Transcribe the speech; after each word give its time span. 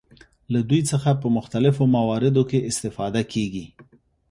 له 0.53 0.59
دوی 0.69 0.81
څخه 0.91 1.09
په 1.21 1.27
مختلفو 1.37 1.83
مواردو 1.95 2.43
کې 2.49 2.65
استفاده 2.71 3.21
کیږي. 3.33 3.65